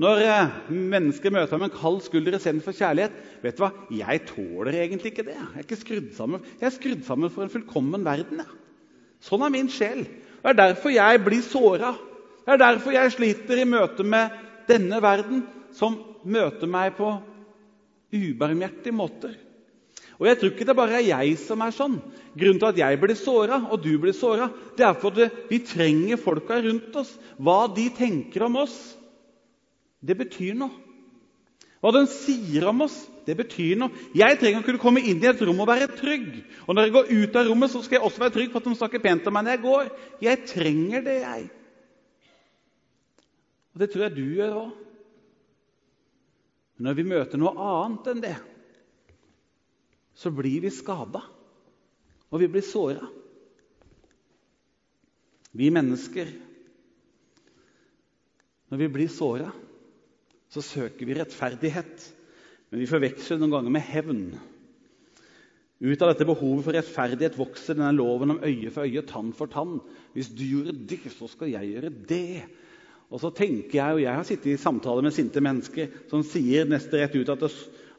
[0.00, 3.70] når eh, mennesker møter meg med en kald skulder istedenfor kjærlighet vet du hva?
[3.92, 5.36] Jeg tåler egentlig ikke det.
[5.36, 6.44] Jeg er ikke skrudd sammen.
[6.60, 8.40] Jeg er skrudd sammen for en fullkommen verden.
[8.40, 8.48] Ja.
[9.20, 10.06] Sånn er min sjel.
[10.40, 11.92] Det er derfor jeg blir såra.
[12.46, 14.38] Det er derfor jeg sliter i møte med
[14.70, 15.42] denne verden,
[15.76, 17.10] som møter meg på
[18.16, 19.36] ubarmhjertige måter.
[20.20, 21.98] Og jeg tror ikke det bare er jeg som er sånn.
[22.36, 26.20] Grunnen til at jeg blir såra, og du blir såra, det er fordi vi trenger
[26.20, 27.12] folka rundt oss.
[27.40, 28.76] Hva de tenker om oss,
[30.00, 30.72] det betyr noe.
[31.80, 34.02] Hva de sier om oss, det betyr noe.
[34.16, 36.42] Jeg trenger å kunne komme inn i et rom og være trygg.
[36.66, 38.68] Og når jeg går ut av rommet, så skal jeg også være trygg på at
[38.68, 39.90] de snakker pent om meg når jeg går.
[40.26, 41.48] Jeg trenger det, jeg.
[43.72, 44.76] Og det tror jeg du gjør òg.
[46.80, 48.36] Når vi møter noe annet enn det,
[50.16, 51.20] så blir vi skada,
[52.28, 53.08] og vi blir såra.
[55.56, 56.28] Vi mennesker,
[58.70, 59.48] når vi blir såra,
[60.50, 62.06] så søker vi rettferdighet.
[62.70, 64.24] Men vi forveksler noen ganger med hevn.
[65.80, 69.50] Ut av dette behovet for rettferdighet vokser denne loven om øye for øye, tann for
[69.50, 69.78] tann.
[70.12, 72.42] Hvis du gjorde det, så skal jeg gjøre det.
[73.10, 76.68] Og så tenker jeg, og jeg har sittet i samtaler med sinte mennesker som sier
[76.68, 77.50] neste rett ut at det,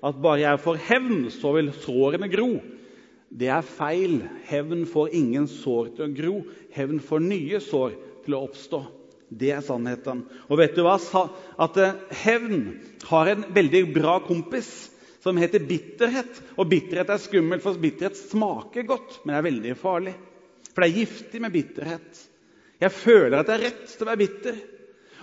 [0.02, 2.54] at bare jeg får hevn, så vil sårene gro.
[3.32, 4.22] Det er feil.
[4.50, 6.34] Hevn får ingen sår til å gro.
[6.76, 8.82] Hevn får nye sår til å oppstå.
[9.32, 10.26] Det er sannheten.
[10.52, 10.98] Og vet du hva?
[11.63, 12.65] At eh, hevn
[13.08, 14.89] har en veldig bra kompis
[15.24, 16.41] som heter bitterhet.
[16.58, 20.17] Og bitterhet er skummelt, for bitterhet smaker godt, men er veldig farlig.
[20.72, 22.22] For det er giftig med bitterhet.
[22.82, 24.60] Jeg føler at det er rett til å være bitter.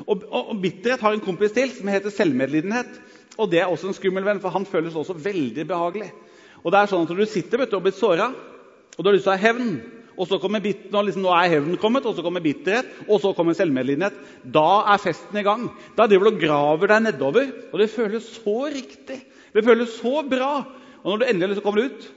[0.07, 3.01] Og, og, og bitterhet har en kompis til som heter selvmedlidenhet.
[3.39, 6.09] Og det er også en skummel venn, for han føles også veldig behagelig.
[6.63, 8.33] Og det er sånn at Når du sitter vet du, og blitt såra,
[8.97, 9.75] og du har lyst til å ha hevn,
[10.19, 13.21] og så kommer bit, nå, liksom, nå er hevnen kommet, og så kommer bitterhet, og
[13.23, 15.69] så kommer selvmedlidenhet, da er festen i gang.
[15.95, 19.21] Da driver du og graver deg nedover, og det føles så riktig.
[19.55, 20.53] Det føles så bra.
[21.05, 22.09] Og når du endelig kommer ut,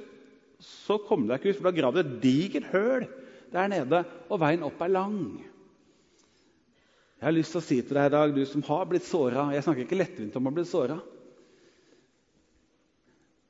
[0.62, 3.06] så kommer du deg ikke ut, for du har gravd et digert høl
[3.54, 5.22] der nede, og veien opp er lang.
[7.22, 9.52] Jeg har lyst til å si til deg i dag, du som har blitt såra
[9.54, 10.98] Jeg snakker ikke lettvint om å bli såra.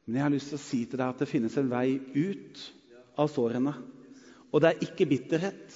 [0.04, 2.64] Men jeg har lyst til å si til deg at det finnes en vei ut
[3.16, 3.72] av sårene.
[4.52, 5.76] Og det er ikke bitterhet.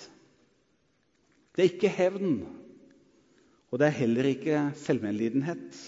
[1.55, 2.37] Det er ikke hevn.
[3.71, 5.81] Og det er heller ikke selvmedlidenhet.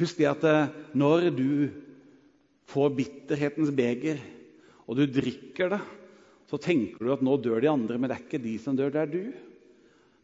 [0.00, 1.48] Husk det at eh, når du
[2.72, 4.22] får bitterhetens beger,
[4.88, 5.82] og du drikker det
[6.52, 8.90] så tenker du at nå dør de andre, men det er ikke de som dør,
[8.92, 9.22] det er du.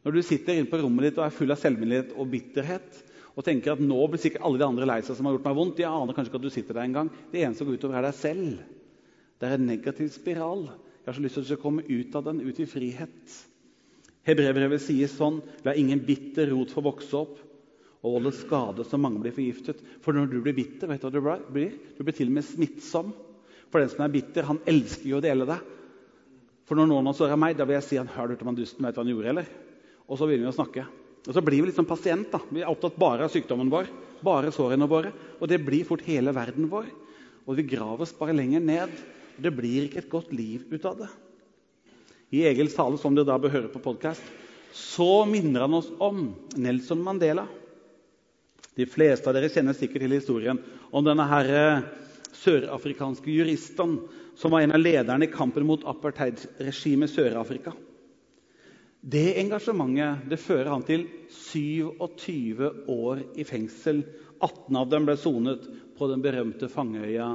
[0.05, 2.99] Når du sitter inne på rommet ditt og er full av selvmedlidenhet og bitterhet
[3.33, 5.57] og tenker at nå blir sikkert alle de andre lei seg som har gjort meg
[5.57, 7.09] vondt, de aner kanskje ikke at du sitter der engang.
[7.33, 8.61] Det eneste som går utover, er deg selv.
[9.39, 10.67] Det er en negativ spiral.
[11.03, 13.37] Jeg har så lyst til å komme ut av den, ut i frihet.
[14.29, 17.39] Hebrevbrevet sier sånn La ingen bitter rot få vokse opp
[17.99, 19.81] og volde skade så mange blir forgiftet.
[20.05, 21.73] For når du blir bitter, vet du hva du blir?
[21.97, 23.11] Du blir til og med smittsom.
[23.73, 25.59] For den som er bitter, han elsker jo å dele det.
[26.69, 28.59] For når noen spør meg, da vil jeg si han, har du hørt om han
[28.59, 29.51] dusten, vet hva han gjorde, eller?
[30.07, 30.85] Og så begynner vi å snakke.
[31.27, 32.31] Og så blir vi liksom pasient.
[32.33, 32.41] da.
[32.53, 33.91] Vi er opptatt bare av sykdommen vår,
[34.25, 35.13] bare sårene våre.
[35.41, 36.89] Og det blir fort hele verden vår.
[37.49, 38.95] Og vi graver oss bare lenger ned.
[39.39, 41.09] Det blir ikke et godt liv ut av det.
[42.35, 44.23] I Egils tale, som dere da bør høre på podkast,
[44.75, 47.47] så minner han oss om Nelson Mandela.
[48.77, 50.61] De fleste av dere kjenner sikkert til historien
[50.95, 51.87] om denne her eh,
[52.37, 53.97] sørafrikanske juristen
[54.39, 57.73] som var en av lederne i kampen mot apartheidregimet i Sør-Afrika.
[59.01, 64.03] Det engasjementet det fører han til 27 år i fengsel.
[64.39, 65.65] 18 av dem ble sonet
[65.99, 67.33] på den berømte fangeøya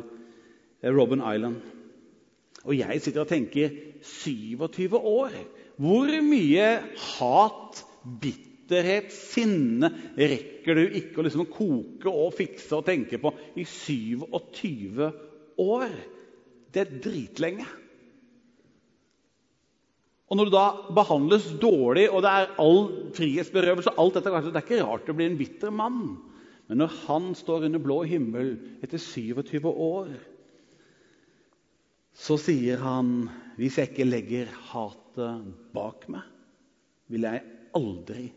[0.94, 1.60] Robben Island.
[2.64, 5.36] Og jeg sitter og tenker 27 år!
[5.84, 6.68] Hvor mye
[7.18, 7.84] hat,
[8.22, 15.08] bitterhet, sinne rekker du ikke å liksom koke og fikse og tenke på i 27
[15.64, 15.96] år?
[16.74, 17.66] Det er dritlenge.
[20.32, 24.64] Og når du da behandles dårlig, og det er all frihetsberøvelse alt dette, Det er
[24.66, 26.18] ikke rart du blir en bitter mann.
[26.68, 30.08] Men når han står under blå himmel etter 27 år,
[32.14, 36.26] så sier han hvis jeg ikke legger hatet bak meg,
[37.12, 37.44] vil jeg
[37.78, 38.28] aldri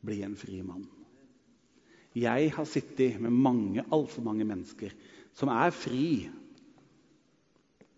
[0.00, 0.86] bli en fri mann.
[2.16, 4.94] Jeg har sittet med mange, altfor mange mennesker
[5.36, 6.28] som er fri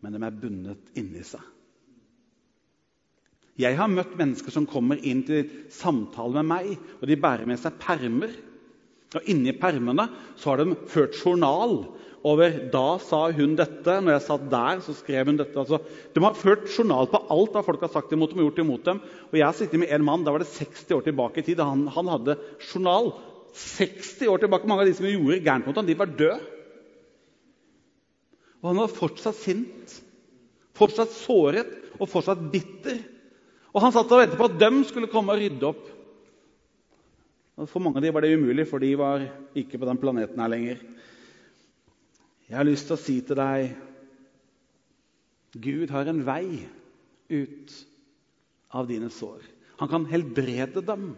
[0.03, 1.43] men de er bundet inni seg.
[3.61, 7.61] Jeg har møtt mennesker som kommer inn til samtale med meg, og de bærer med
[7.61, 8.33] seg permer.
[9.17, 10.07] Og Inni permene
[10.41, 11.83] så har de ført journal
[12.23, 14.01] over 'da sa hun dette'.
[14.01, 15.59] Når jeg satt der, så skrev hun dette.
[15.59, 15.81] Altså,
[16.15, 18.85] de har ført journal på alt hva folk har sagt imot dem og gjort imot
[18.85, 19.01] dem.
[19.33, 21.59] Og Jeg har sittet med en mann da var det 60 år tilbake i tid.
[21.59, 22.39] Han, han hadde
[22.73, 23.13] journal
[23.53, 24.67] 60 år tilbake.
[24.67, 26.41] Mange av de som gjorde gærent mot ham, de var døde.
[28.63, 29.97] Og han var fortsatt sint,
[30.79, 31.67] fortsatt såret
[31.99, 33.03] og fortsatt bitter.
[33.75, 35.83] Og han satt og ventet på at dem skulle komme og rydde opp.
[37.57, 39.27] For mange av dem var det umulig, for de var
[39.59, 40.79] ikke på den planeten her lenger.
[42.49, 43.75] Jeg har lyst til å si til deg
[45.63, 46.65] Gud har en vei
[47.29, 47.75] ut
[48.73, 49.43] av dine sår.
[49.83, 51.11] Han kan helbrede dem.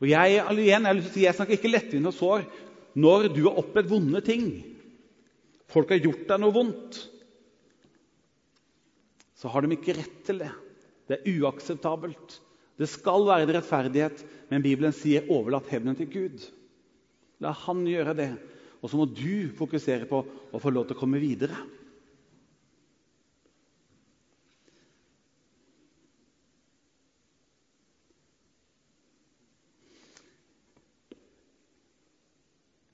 [0.00, 2.46] Og jeg, igjen, jeg, si, jeg snakker ikke lettvint og sår
[2.98, 4.48] når du har opplevd vonde ting.
[5.70, 6.98] Folk har gjort deg noe vondt.
[9.36, 10.50] Så har de ikke rett til det.
[11.06, 12.40] Det er uakseptabelt.
[12.76, 16.44] Det skal være en rettferdighet, men Bibelen sier 'overlatt hevnen til Gud'.
[17.40, 18.32] La Han gjøre det.
[18.82, 21.56] Og så må du fokusere på å få lov til å komme videre.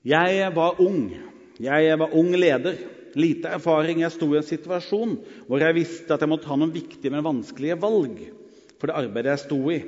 [0.03, 1.13] Jeg var ung.
[1.59, 2.75] Jeg var ung leder.
[3.15, 4.01] Lite erfaring.
[4.01, 5.17] Jeg sto i en situasjon
[5.47, 8.42] hvor jeg visste at jeg måtte ta noen viktige, men vanskelige valg
[8.83, 9.79] for det arbeidet jeg sto i.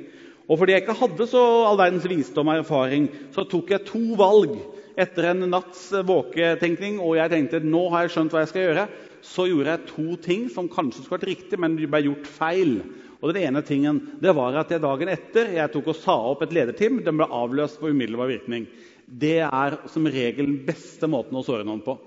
[0.48, 4.00] Og fordi jeg ikke hadde så all verdens visdom og erfaring, så tok jeg to
[4.16, 4.54] valg
[4.96, 6.96] etter en natts våketenkning.
[7.04, 8.86] Og jeg tenkte nå har jeg skjønt hva jeg skal gjøre.
[9.26, 12.78] Så gjorde jeg to ting som kanskje skulle vært riktig, men ble gjort feil.
[13.20, 16.46] Og den ene tingen det var at jeg dagen etter jeg tok og sa opp
[16.46, 17.02] et lederteam.
[17.04, 18.64] Den ble avløst på umiddelbar virkning.
[19.06, 21.98] Det er som regel den beste måten å såre noen på.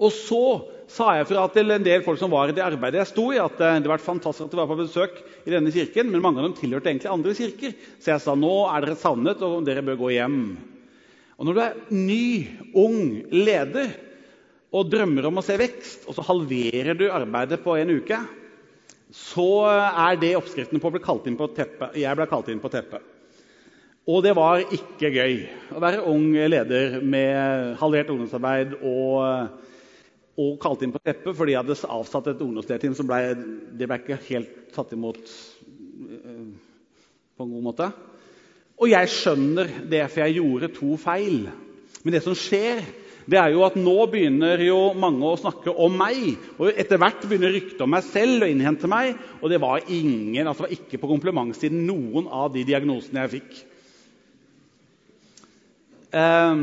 [0.00, 0.42] Og så
[0.90, 3.38] sa jeg fra til en del folk som var i det arbeidet jeg sto i,
[3.38, 6.40] at det det var fantastisk at de var på besøk i denne kirken, men mange
[6.40, 7.76] av dem tilhørte egentlig andre kirker.
[8.00, 10.40] Så jeg sa nå er dere savnet, og dere bør gå hjem.
[11.36, 12.24] Og når du er ny,
[12.76, 12.98] ung
[13.32, 13.94] leder
[14.76, 18.18] og drømmer om å se vekst, og så halverer du arbeidet på en uke,
[19.14, 21.96] så er det oppskriften på å bli kalt inn på teppet.
[21.98, 23.02] Jeg ble kalt inn på teppet.
[24.10, 25.34] Og det var ikke gøy
[25.76, 29.58] å være ung leder med halvert ungdomsarbeid og
[30.38, 33.34] og kalt inn på teppet fordi jeg hadde avsatt et ungdomsdelteam som ble,
[33.76, 36.46] det ble ikke helt tatt imot uh,
[37.36, 37.90] på en god måte.
[38.80, 41.42] Og jeg skjønner det, for jeg gjorde to feil.
[42.00, 42.80] Men det som skjer,
[43.30, 46.38] det er jo at nå begynner jo mange å snakke om meg.
[46.56, 49.18] Og etter hvert begynner ryktet om meg selv å innhente meg.
[49.42, 53.60] Og det var ingen, altså var ikke på komplimentsiden noen av de diagnosene jeg fikk.
[56.10, 56.62] Ehm,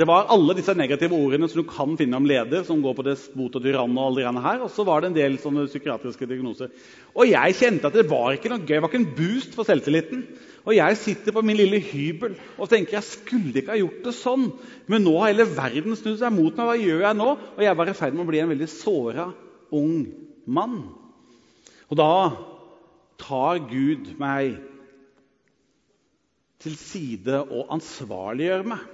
[0.00, 3.04] det var alle disse negative ordene som du kan finne om leder, som går på
[3.04, 3.96] despot og tyrann.
[3.98, 6.72] Og alle de her, og så var det en del sånne psykiatriske diagnoser.
[7.12, 9.68] Og jeg kjente at det var ikke noe gøy, det var ikke en boost for
[9.68, 10.24] selvtilliten.
[10.68, 14.14] Og jeg sitter på min lille hybel og tenker jeg skulle ikke ha gjort det
[14.16, 14.48] sånn.
[14.88, 16.68] Men nå har hele verden snudd seg mot meg.
[16.68, 17.28] Hva gjør jeg nå?
[17.56, 19.28] Og jeg var i ferd med å bli en veldig såra
[19.76, 19.94] ung
[20.48, 20.80] mann.
[21.88, 22.12] Og da
[23.20, 24.58] tar Gud meg
[26.62, 28.84] til side og ansvarliggjøre meg.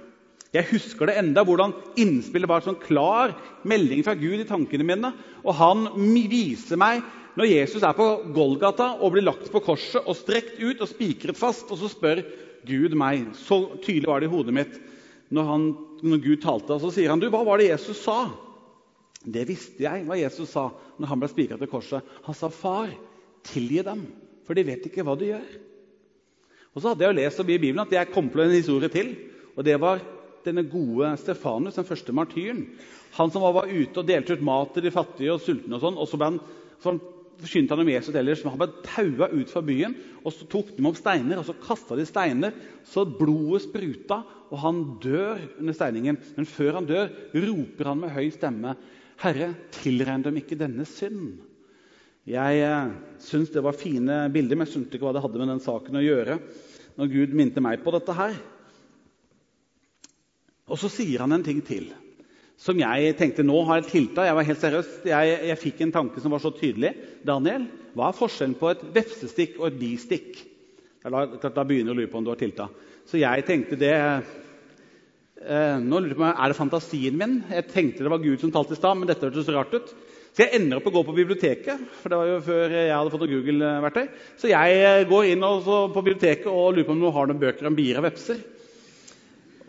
[0.55, 3.33] Jeg husker det enda, hvordan innspillet var sånn klar
[3.67, 5.11] melding fra Gud i tankene mine.
[5.43, 5.89] Og han
[6.31, 7.03] viser meg
[7.35, 11.39] når Jesus er på Golgata og blir lagt på korset og strekt ut og spikret
[11.39, 11.67] fast.
[11.67, 12.23] Og så spør
[12.67, 13.33] Gud meg.
[13.35, 14.79] Så tydelig var det i hodet mitt
[15.35, 15.67] når, han,
[16.05, 16.77] når Gud talte.
[16.77, 18.21] Og så sier han, du, hva var det Jesus sa?
[19.25, 20.69] Det visste jeg hva Jesus sa
[21.01, 22.15] når han ble spikret til korset.
[22.29, 22.93] Han sa, 'Far,
[23.43, 24.05] tilgi dem,
[24.45, 25.55] for de vet ikke hva de gjør.'
[26.75, 29.15] Og så hadde jeg jo lest i Bibelen at jeg kom på en historie til.
[29.55, 30.03] og Det var
[30.45, 32.65] denne gode Stefanus, den første martyren.
[33.15, 35.77] Han som var ute og delte ut mat til de fattige og sultne.
[35.77, 36.41] og sånn, og så ble han,
[36.83, 36.97] så
[37.39, 39.95] forkynte han om Jesus ellers, men han ble taua ut fra byen.
[40.23, 44.59] og Så tok de opp steiner og så kasta de steiner, så blodet spruta, og
[44.59, 46.19] han dør under steiningen.
[46.35, 48.75] Men før han dør, roper han med høy stemme,
[49.15, 51.54] 'Herre, tilregn dem ikke denne synd.'
[52.25, 55.51] Jeg eh, syns det var fine bilder, men jeg skjønte ikke hva det hadde med
[55.53, 56.39] den saken å gjøre.
[56.95, 58.33] når Gud minte meg på dette her.
[60.65, 61.91] Og så sier han en ting til
[62.55, 64.23] som jeg tenkte nå har jeg tilta.
[64.25, 64.91] Jeg var helt seriøs.
[65.09, 66.93] Jeg, jeg, fikk en tanke som var så tydelig.
[67.27, 70.39] Daniel, hva er forskjellen på et vefsestikk og et bistikk?
[71.03, 72.69] Da, da begynner jeg å lure på om du har tilta.
[73.05, 77.35] Så jeg tenkte det eh, Nå lurer jeg på, Er det fantasien min?
[77.51, 79.93] Jeg tenkte det var Gud som talte i stad, men dette hørtes rart ut.
[80.35, 83.11] Så jeg ender opp å gå på biblioteket, for det var jo før jeg hadde
[83.13, 84.07] fått Google-verktøy.
[84.41, 87.69] Så jeg eh, går inn på biblioteket og lurer på om noen har noen bøker
[87.69, 88.41] om bier og vepser.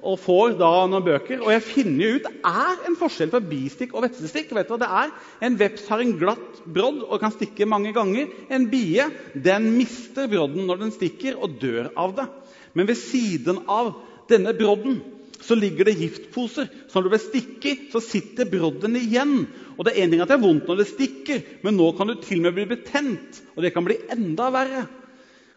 [0.06, 3.44] Og får da noen bøker, og jeg finner jo ut det er en forskjell på
[3.46, 4.50] bistikk og vepsestikk.
[4.58, 5.14] Vet du hva det er?
[5.46, 8.34] En veps har en glatt brodd og kan stikke mange ganger.
[8.50, 9.06] En bie
[9.46, 12.26] den mister brodden når den stikker, og dør av det.
[12.74, 13.94] Men ved siden av
[14.26, 14.98] denne brodden
[15.44, 16.68] så ligger det giftposer.
[16.88, 19.46] Så når du blir stikket, så sitter brodden igjen.
[19.76, 22.08] Og det er en ting at det er vondt når det stikker, men nå kan
[22.08, 23.42] du til og med bli betent.
[23.54, 24.86] Og det kan bli enda verre.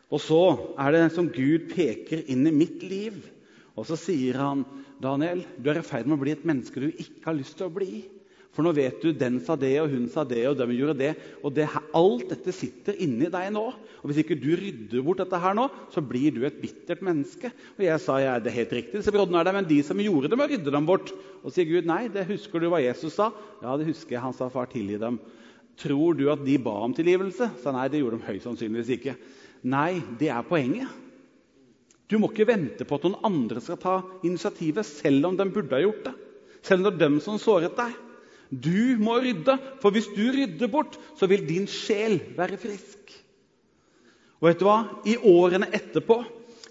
[0.09, 0.43] Og så
[0.81, 3.19] er det som Gud peker inn i mitt liv.
[3.77, 4.65] Og så sier han,
[4.99, 7.69] 'Daniel, du er i ferd med å bli et menneske du ikke har lyst til
[7.69, 8.18] å bli.'
[8.55, 11.11] For nå vet du den sa det, og hun sa det, og de gjorde det.
[11.45, 13.65] Og det, alt dette sitter inni deg nå.
[14.01, 17.51] Og hvis ikke du rydder bort dette her nå, så blir du et bittert menneske.
[17.77, 20.01] Og jeg sa ja, det er helt riktig, disse broddene er der, men de som
[20.01, 21.13] gjorde det, må rydde dem bort.
[21.43, 23.29] Og sier Gud nei, det husker du hva Jesus sa?
[23.61, 24.23] Ja, det husker jeg.
[24.25, 25.21] Han sa far, tilgi dem.
[25.79, 27.51] Tror du at de ba om tilgivelse?
[27.61, 29.15] Sa nei, det gjorde de høyst sannsynligvis ikke.
[29.69, 30.89] Nei, det er poenget.
[32.09, 35.77] Du må ikke vente på at noen andre skal ta initiativet, selv om de burde
[35.77, 36.15] ha gjort det.
[36.65, 37.93] Selv om det er dem som såret deg.
[38.49, 43.13] Du må rydde, for hvis du rydder bort, så vil din sjel være frisk.
[44.39, 44.79] Og vet du hva?
[45.05, 46.23] I årene etterpå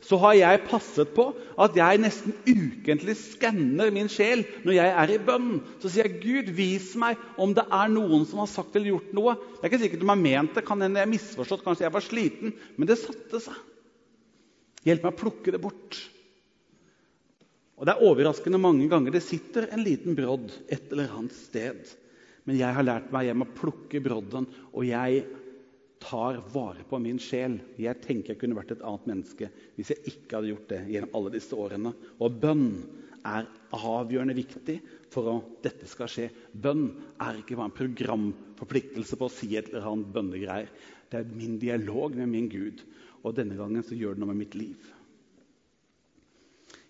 [0.08, 1.26] så har jeg passet på
[1.60, 5.58] at jeg nesten ukentlig skanner min sjel når jeg er i bønn.
[5.82, 9.12] Så sier jeg, 'Gud, vis meg om det er noen som har sagt eller gjort
[9.12, 11.96] noe.' Det er ikke sikkert de har ment det, kan hende jeg misforstått, kanskje jeg
[11.98, 12.54] var sliten.
[12.78, 13.58] Men det satte seg.
[14.88, 16.00] Hjelp meg å plukke det bort.
[17.78, 21.78] Og Det er overraskende mange ganger det sitter en liten brodd et eller annet sted.
[22.48, 25.22] Men jeg har lært meg hjem å plukke brodden, og jeg
[26.02, 27.58] tar vare på min sjel.
[27.78, 31.18] Jeg tenker jeg kunne vært et annet menneske hvis jeg ikke hadde gjort det gjennom
[31.18, 31.92] alle disse årene.
[32.18, 32.68] Og bønn
[33.28, 34.78] er avgjørende viktig
[35.12, 36.28] for at dette skal skje.
[36.54, 36.88] Bønn
[37.22, 40.72] er ikke bare en programforpliktelse på å si et eller annet bønnegreier.
[41.10, 42.82] Det er min dialog med min Gud,
[43.22, 44.90] og denne gangen så gjør det noe med mitt liv.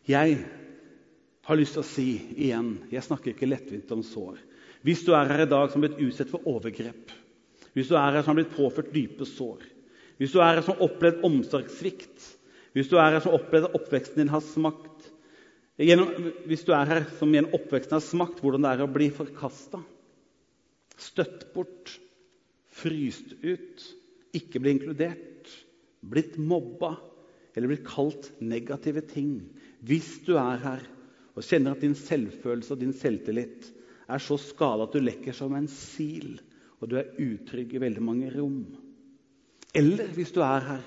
[0.09, 0.41] Jeg
[1.49, 4.37] har lyst til å si igjen jeg snakker ikke lettvint om sår.
[4.85, 7.15] Hvis du er her i dag som har blitt utsatt for overgrep,
[7.73, 9.63] hvis du er her som har blitt påført dype sår,
[10.19, 12.27] hvis du er her som har opplevd omsorgssvikt,
[12.77, 15.09] hvis du er her som har opplevd at oppveksten din har smakt
[15.79, 16.11] gjennom,
[16.51, 19.81] Hvis du er her som gjennom oppveksten har smakt hvordan det er å bli forkasta,
[20.99, 21.95] støtt bort,
[22.79, 23.85] fryst ut,
[24.35, 25.49] ikke bli inkludert,
[26.03, 26.97] blitt mobba
[27.55, 29.41] eller blitt kalt negative ting
[29.83, 30.85] Hvis du er her
[31.39, 33.71] og kjenner at din selvfølelse og din selvtillit
[34.09, 36.39] er så skada at du lekker som en sil,
[36.83, 38.63] og du er utrygg i veldig mange rom.
[39.77, 40.87] Eller hvis du er her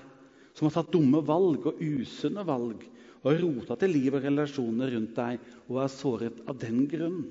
[0.58, 2.84] som har tatt dumme valg og usunne valg
[3.22, 7.22] og rota til liv og relasjoner rundt deg og er såret av den grunn.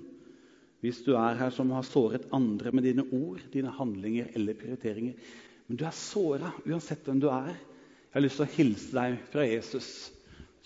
[0.80, 5.18] Hvis du er her som har såret andre med dine ord, dine handlinger eller prioriteringer.
[5.66, 7.52] Men du er såra uansett hvem du er.
[7.52, 9.90] Jeg har lyst til å hilse deg fra Jesus,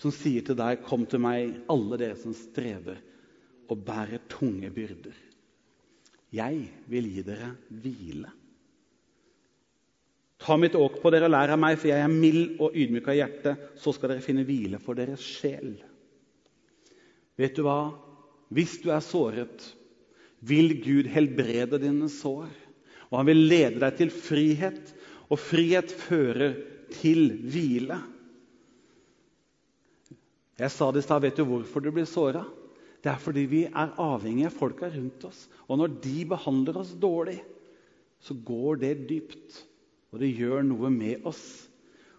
[0.01, 2.97] som sier til deg, 'Kom til meg, alle dere som strever
[3.69, 5.21] og bærer tunge byrder.'
[6.31, 8.33] 'Jeg vil gi dere hvile.'
[10.45, 13.07] Ta mitt åk på dere og lær av meg, for jeg er mild og ydmyk
[13.07, 13.55] av hjerte.
[13.79, 15.77] Så skal dere finne hvile for deres sjel.
[17.39, 17.95] Vet du hva?
[18.53, 19.63] Hvis du er såret,
[20.45, 22.51] vil Gud helbrede dine sår.
[23.09, 24.93] Og han vil lede deg til frihet,
[25.31, 26.59] og frihet fører
[26.93, 27.97] til hvile.
[30.59, 31.23] Jeg sa det i stad.
[31.25, 32.45] Vet du hvorfor du blir såra?
[33.03, 35.45] Det er fordi vi er avhengige av folka rundt oss.
[35.67, 37.37] Og når de behandler oss dårlig,
[38.23, 39.59] så går det dypt.
[40.13, 41.43] Og det gjør noe med oss.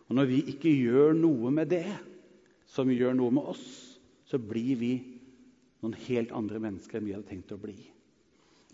[0.06, 1.88] Og når vi ikke gjør noe med det
[2.70, 3.64] som gjør noe med oss,
[4.28, 4.92] så blir vi
[5.82, 7.76] noen helt andre mennesker enn vi hadde tenkt å bli.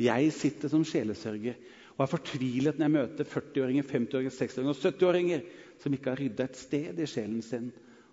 [0.03, 1.57] Jeg sitter som sjelesørger
[1.92, 5.42] og er fortvilet når jeg møter 40-åringer, 50-åringer, 60-åringer og 70-åringer
[5.83, 7.68] som ikke har rydda et sted i sjelen sin.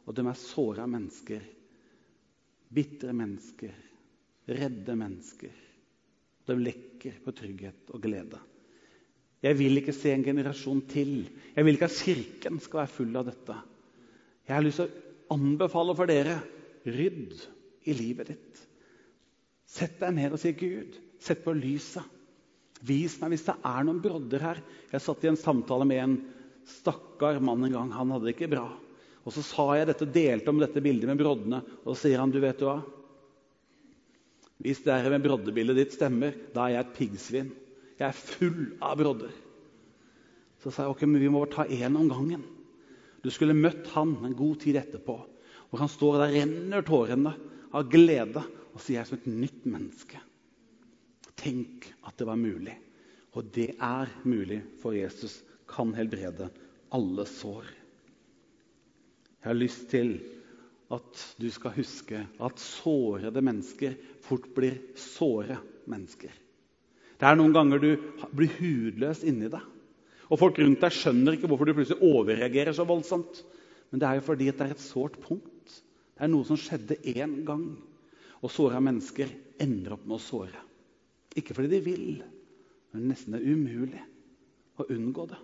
[0.10, 1.44] Og de er såra mennesker.
[2.74, 3.76] Bitre mennesker
[4.50, 5.54] redde mennesker.
[6.50, 8.40] De lekker på trygghet og glede.
[9.46, 11.14] Jeg vil ikke se en generasjon til.
[11.56, 13.58] Jeg vil ikke at Kirken skal være full av dette.
[14.50, 16.40] Jeg har lyst til å anbefale for dere
[16.90, 17.38] rydd
[17.88, 18.64] i livet ditt.
[19.70, 22.04] Sett deg ned og si, 'Gud, sett på lyset.
[22.82, 26.18] Vis meg hvis det er noen brodder her.' Jeg satt i en samtale med en
[26.66, 27.92] stakkar mann en gang.
[27.94, 28.66] Han hadde det ikke bra.
[29.28, 32.32] Og Så sa jeg dette, delte om dette bildet med broddene, og så sier han,
[32.32, 32.84] 'Du vet du hva?'
[34.60, 37.52] Hvis det her med broddebildet ditt stemmer, da er jeg et piggsvin.
[38.00, 39.32] Jeg er full av brodder.
[40.60, 42.44] Så sa jeg ok, men vi må bare ta én om gangen.
[43.24, 45.16] Du skulle møtt han en god tid etterpå.
[45.72, 47.36] Og han står der, renner tårene
[47.72, 48.44] av glede
[48.74, 50.20] og sier jeg er som et nytt menneske.
[51.40, 52.76] Tenk at det var mulig.
[53.38, 55.40] Og det er mulig, for Jesus
[55.70, 56.50] kan helbrede
[56.92, 57.79] alle sår.
[59.40, 60.14] Jeg har lyst til
[60.92, 65.60] at du skal huske at sårede mennesker fort blir såre
[65.90, 66.32] mennesker.
[67.20, 67.90] Det er noen ganger du
[68.36, 69.64] blir hudløs inni deg.
[70.30, 73.42] Og folk rundt deg skjønner ikke hvorfor du plutselig overreagerer så voldsomt.
[73.90, 75.78] Men det er jo fordi det er et sårt punkt.
[76.16, 77.66] Det er noe som skjedde én gang.
[78.40, 80.66] Og såra mennesker ender opp med å såre.
[81.38, 82.22] Ikke fordi de vil,
[82.94, 84.02] men nesten er umulig
[84.80, 85.40] å unngå det.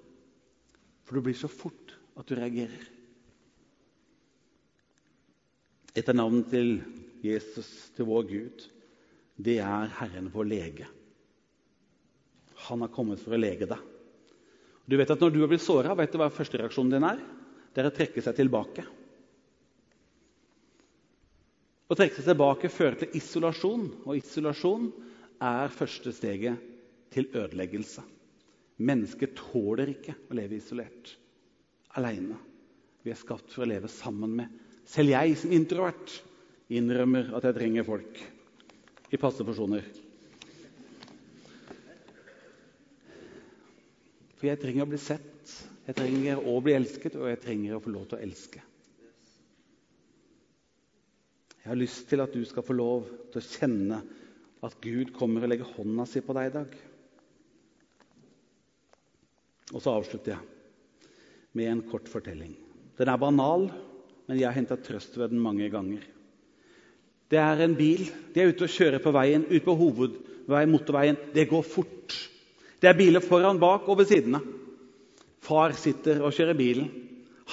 [1.05, 2.94] For du blir så fort at du reagerer.
[5.95, 6.71] Et av navnene til
[7.23, 8.65] Jesus, til vår Gud,
[9.39, 10.87] det er Herren vår lege.
[12.67, 13.79] Han har kommet for å lege deg.
[14.85, 17.21] Du vet at Når du har blitt såra, vet du hva første reaksjonen din er?
[17.73, 18.85] Det er å trekke seg tilbake.
[21.85, 24.89] Å trekke seg tilbake fører til isolasjon, og isolasjon
[25.43, 26.61] er første steget
[27.13, 28.03] til ødeleggelse.
[28.85, 31.13] Mennesket tåler ikke å leve isolert,
[31.95, 32.37] aleine.
[33.05, 34.64] Vi er skapt for å leve sammen med.
[34.85, 36.13] Selv jeg som introvert
[36.73, 38.19] innrømmer at jeg trenger folk
[39.13, 39.85] i passe porsjoner.
[44.35, 45.53] For jeg trenger å bli sett,
[45.85, 48.63] jeg trenger å bli elsket, og jeg trenger å få lov til å elske.
[51.65, 54.01] Jeg har lyst til at du skal få lov til å kjenne
[54.65, 56.75] at Gud kommer og legger hånda si på deg i dag.
[59.73, 61.09] Og så avslutter jeg
[61.57, 62.53] med en kort fortelling.
[62.99, 63.69] Den er banal,
[64.25, 66.03] men jeg har henta trøst ved den mange ganger.
[67.29, 68.05] Det er en bil.
[68.33, 71.17] De er ute og kjører på veien, ute på hovedveien, motorveien.
[71.33, 72.17] Det går fort.
[72.81, 74.45] Det er biler foran, bak og ved siden av.
[75.45, 76.89] Far sitter og kjører bilen.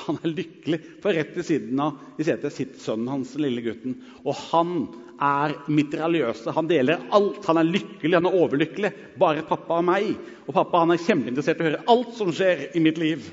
[0.06, 3.64] Han er lykkelig, for rett ved siden av i setet sitter sønnen hans, den lille
[3.64, 3.98] gutten.
[4.24, 4.86] Og han
[5.22, 6.54] er mitraljøse.
[6.56, 7.44] Han deler alt.
[7.48, 8.92] Han er lykkelig, han er overlykkelig.
[9.20, 10.14] Bare pappa og meg.
[10.46, 13.28] Og pappa han er kjempeinteressert i å høre alt som skjer i mitt liv.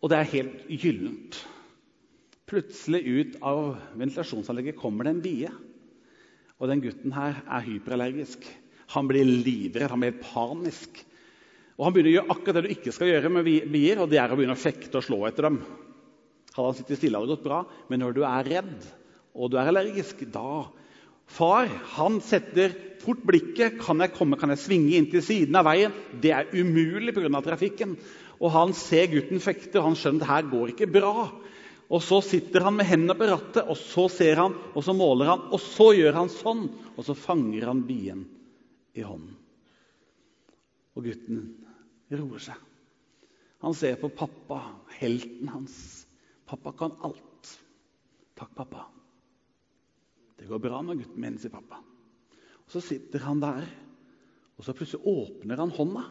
[0.00, 1.38] Og det er helt gyllent.
[2.46, 5.50] Plutselig ut av ventilasjonsanlegget kommer det en bie.
[6.60, 8.46] Og den gutten her er hyperallergisk.
[8.94, 11.00] Han blir livredd, han blir panisk.
[11.76, 14.20] Og Han begynner å gjøre akkurat det du ikke skal gjøre med bier, og det
[14.22, 15.58] er å begynne å fekte og slå etter dem.
[16.54, 17.58] Hadde han sittet stille, hadde det gått bra.
[17.90, 18.86] Men når du er redd
[19.36, 20.64] og du er allergisk, da
[21.26, 21.66] Far
[21.96, 22.70] han setter
[23.02, 23.80] fort blikket.
[23.82, 25.94] Kan jeg komme, kan jeg svinge inn til siden av veien?
[26.22, 27.42] Det er umulig pga.
[27.42, 27.96] trafikken.
[28.38, 31.32] Og Han ser gutten fekte, og han skjønner at det her går ikke bra.
[31.86, 35.30] Og Så sitter han med hendene på rattet, og så ser han, og så måler
[35.30, 36.64] han, og så gjør han sånn.
[36.96, 38.24] Og så fanger han bien
[38.96, 39.36] i hånden.
[40.96, 41.44] Og gutten
[42.10, 42.58] roer seg.
[43.62, 44.60] Han ser på pappa,
[44.98, 45.76] helten hans.
[46.46, 47.52] Pappa kan alt.
[48.36, 48.86] Takk, pappa.
[50.36, 51.80] Det går bra med gutten min, sier pappa.
[52.66, 53.66] Og Så sitter han der,
[54.56, 56.06] og så plutselig åpner han hånda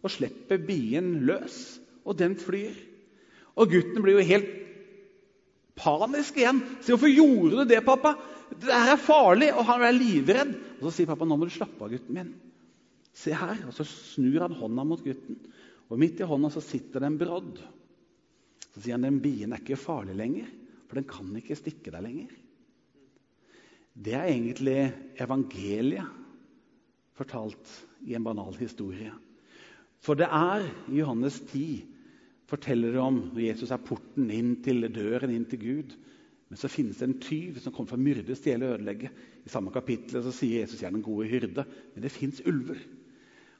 [0.00, 2.72] og slipper bien løs, og den flyr.
[3.60, 4.59] Og gutten blir jo helt
[5.80, 6.60] panisk igjen.
[6.80, 8.16] Si, 'Hvorfor gjorde du det, pappa?'
[8.50, 10.54] 'Det her er farlig.' Og han er livredd.
[10.80, 12.34] Og Så sier pappa 'Nå må du slappe av, gutten min'.
[13.14, 13.66] Se her.
[13.66, 15.36] Og så snur han hånda mot gutten.
[15.90, 17.58] Og midt i hånda så sitter det en brodd.
[18.74, 20.46] Så sier han den bien er ikke farlig lenger,
[20.86, 22.30] for den kan ikke stikke deg lenger.
[23.94, 26.06] Det er egentlig evangeliet
[27.18, 27.72] fortalt
[28.06, 29.10] i en banal historie.
[30.00, 31.84] For det er i Johannes 10
[32.50, 35.94] forteller det om når Jesus er porten inn til døren inn til Gud.
[36.50, 39.10] Men så finnes det en tyv som kommer for å myrde, stjele og ødelegge.
[39.46, 41.64] I samme kapittel så sier Jesus jeg er den gode hyrde.
[41.94, 42.80] Men det fins ulver.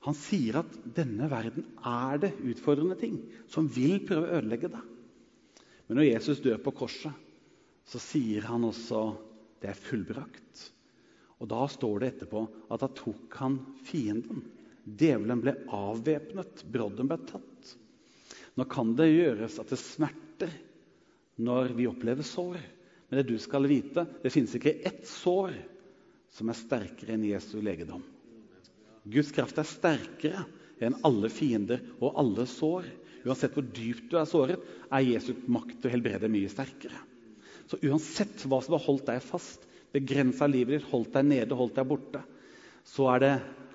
[0.06, 3.18] Han sier at denne verden er det utfordrende ting
[3.52, 4.82] som vil prøve å ødelegge det.
[5.86, 7.12] Men når Jesus dør på korset,
[7.86, 9.04] så sier han også
[9.60, 10.64] det er fullbrakt.
[11.40, 14.42] Og Da står det etterpå at da tok han fienden.
[14.84, 17.74] Djevelen ble avvæpnet, brodden ble tatt.
[18.58, 20.52] Nå kan det gjøres at det smerter
[21.40, 22.58] når vi opplever sår.
[23.10, 25.54] Men det du skal vite, det finnes ikke ett sår
[26.30, 28.02] som er sterkere enn Jesu legedom.
[29.10, 30.44] Guds kraft er sterkere
[30.80, 32.86] enn alle fiender og alle sår.
[33.26, 37.00] Uansett hvor dypt du er såret, er Jesu makt til å helbrede mye sterkere.
[37.68, 41.76] Så uansett hva som har holdt deg fast, begrensa livet ditt, holdt deg nede, holdt
[41.78, 42.22] deg borte,
[42.86, 43.34] så er det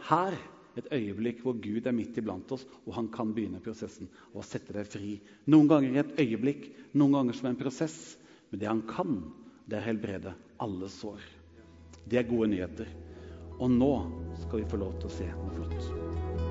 [0.09, 0.37] her
[0.79, 4.75] et øyeblikk hvor Gud er midt iblant oss, og han kan begynne prosessen og sette
[4.75, 5.15] deg fri.
[5.51, 7.97] Noen ganger et øyeblikk, noen ganger som en prosess.
[8.51, 9.19] Men det han kan,
[9.65, 11.23] det er helbrede alle sår.
[12.05, 12.91] Det er gode nyheter.
[13.59, 13.93] Og nå
[14.43, 16.44] skal vi få lov til å se noe flott.